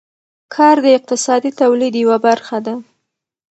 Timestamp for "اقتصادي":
0.97-1.51